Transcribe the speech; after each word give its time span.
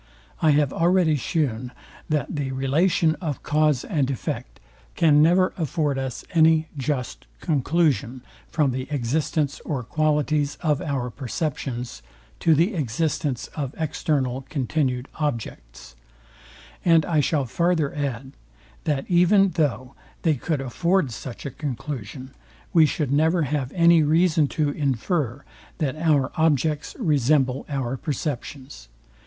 I 0.41 0.49
have 0.49 0.73
already 0.73 1.15
shewn, 1.15 1.71
that 2.09 2.35
the 2.35 2.51
relation 2.53 3.13
of 3.21 3.43
cause 3.43 3.83
and 3.83 4.09
effect 4.09 4.59
can 4.95 5.21
never 5.21 5.53
afford 5.59 5.99
us 5.99 6.25
any 6.33 6.69
just 6.75 7.27
conclusion 7.39 8.23
from 8.47 8.71
the 8.71 8.89
existence 8.91 9.61
or 9.63 9.83
qualities 9.83 10.55
of 10.61 10.81
our 10.81 11.11
perceptions 11.11 12.01
to 12.39 12.55
the 12.55 12.73
existence 12.73 13.45
of 13.55 13.75
external 13.77 14.41
continued 14.49 15.07
objects: 15.19 15.95
And 16.83 17.05
I 17.05 17.19
shall 17.19 17.45
farther 17.45 17.93
add, 17.93 18.31
that 18.85 19.05
even 19.07 19.49
though 19.49 19.93
they 20.23 20.33
could 20.33 20.61
afford 20.61 21.11
such 21.11 21.45
a 21.45 21.51
conclusion, 21.51 22.33
we 22.73 22.87
should 22.87 23.11
never 23.11 23.43
have 23.43 23.71
any 23.73 24.01
reason 24.01 24.47
to 24.47 24.71
infer, 24.71 25.43
that 25.77 25.95
our 25.95 26.31
objects 26.37 26.95
resemble 26.97 27.67
our 27.69 27.97
perceptions. 27.97 28.87